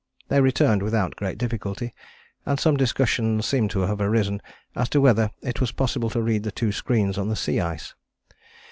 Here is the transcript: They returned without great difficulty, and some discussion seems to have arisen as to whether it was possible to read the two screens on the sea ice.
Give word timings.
They 0.29 0.41
returned 0.41 0.81
without 0.81 1.15
great 1.15 1.37
difficulty, 1.37 1.93
and 2.43 2.59
some 2.59 2.75
discussion 2.75 3.43
seems 3.43 3.71
to 3.73 3.81
have 3.81 4.01
arisen 4.01 4.41
as 4.75 4.89
to 4.89 4.99
whether 4.99 5.29
it 5.43 5.61
was 5.61 5.71
possible 5.71 6.09
to 6.09 6.23
read 6.23 6.41
the 6.41 6.51
two 6.51 6.71
screens 6.71 7.19
on 7.19 7.29
the 7.29 7.35
sea 7.35 7.59
ice. 7.59 7.93